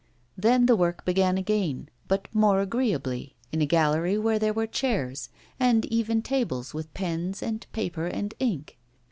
Then 0.35 0.65
the 0.65 0.75
work 0.75 1.05
began 1.05 1.37
again, 1.37 1.87
but 2.07 2.27
more 2.33 2.59
agreeably, 2.59 3.35
in 3.51 3.61
a 3.61 3.67
gallery 3.67 4.17
where 4.17 4.39
there 4.39 4.51
were 4.51 4.65
chairs, 4.65 5.29
and 5.59 5.85
even 5.93 6.23
tables 6.23 6.73
with 6.73 6.91
pens 6.95 7.43
and 7.43 7.63
paper 7.71 8.07
and 8.07 8.33
ink. 8.39 8.79